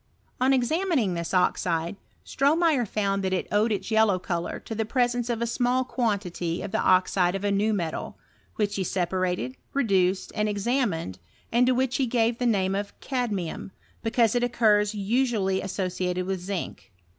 [0.39, 1.95] On examining this oxide,
[2.25, 2.87] StroBoeyer found I I HiflTOft?
[2.87, 3.21] or CHEUiaraY.
[3.21, 6.79] that it owed its yellow colour to the presence of ft small quantity of the
[6.81, 8.17] oxide of a new metal,
[8.55, 11.19] which he separated, reduced, and examined,
[11.51, 16.39] and to which he gave the name of cadmium, because it occurs usually associated with
[16.41, 16.91] zinc.